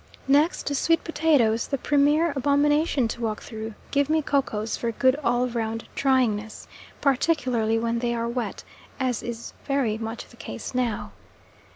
[0.27, 5.15] Next to sweet potatoes, the premier abomination to walk through, give me kokos for good
[5.17, 6.65] all round tryingness,
[7.01, 8.63] particularly when they are wet,
[8.99, 11.11] as is very much the case now.